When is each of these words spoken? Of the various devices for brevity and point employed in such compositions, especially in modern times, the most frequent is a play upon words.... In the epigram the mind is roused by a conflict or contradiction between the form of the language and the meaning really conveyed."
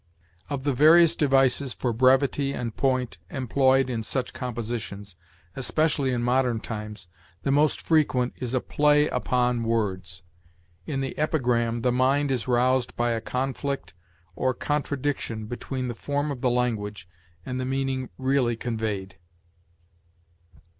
Of 0.49 0.63
the 0.63 0.73
various 0.73 1.15
devices 1.15 1.75
for 1.75 1.93
brevity 1.93 2.53
and 2.53 2.75
point 2.75 3.19
employed 3.29 3.87
in 3.87 4.01
such 4.01 4.33
compositions, 4.33 5.15
especially 5.55 6.09
in 6.11 6.23
modern 6.23 6.59
times, 6.59 7.07
the 7.43 7.51
most 7.51 7.79
frequent 7.79 8.33
is 8.37 8.55
a 8.55 8.61
play 8.61 9.09
upon 9.09 9.61
words.... 9.61 10.23
In 10.87 11.01
the 11.01 11.15
epigram 11.19 11.81
the 11.81 11.91
mind 11.91 12.31
is 12.31 12.47
roused 12.47 12.95
by 12.95 13.11
a 13.11 13.21
conflict 13.21 13.93
or 14.35 14.55
contradiction 14.55 15.45
between 15.45 15.87
the 15.87 15.93
form 15.93 16.31
of 16.31 16.41
the 16.41 16.49
language 16.49 17.07
and 17.45 17.59
the 17.59 17.63
meaning 17.65 18.09
really 18.17 18.55
conveyed." 18.55 19.17